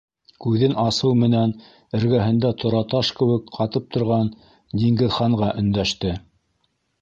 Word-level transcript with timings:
Күҙен 0.43 0.71
асыу 0.83 1.11
менән 1.23 1.51
эргәһендә 1.97 2.51
тораташ 2.63 3.11
кеүек 3.19 3.51
ҡатып 3.59 3.93
торған 3.99 4.33
Диңгеҙханға 4.81 5.53
өндәште: 5.63 6.17